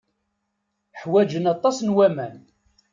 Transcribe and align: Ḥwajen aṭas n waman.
Ḥwajen 1.01 1.49
aṭas 1.53 1.77
n 1.81 1.89
waman. 1.95 2.35